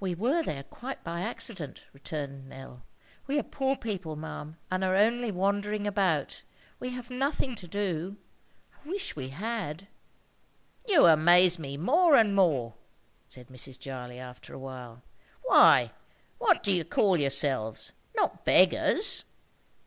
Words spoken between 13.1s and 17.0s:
said Mrs. Jarley after a while. "Why, what do you